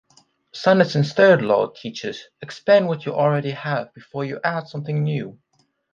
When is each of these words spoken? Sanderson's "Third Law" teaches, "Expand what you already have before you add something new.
Sanderson's 0.51 1.13
"Third 1.13 1.43
Law" 1.43 1.67
teaches, 1.67 2.29
"Expand 2.41 2.87
what 2.87 3.05
you 3.05 3.13
already 3.13 3.51
have 3.51 3.93
before 3.93 4.25
you 4.25 4.39
add 4.43 4.67
something 4.67 5.03
new. 5.03 5.37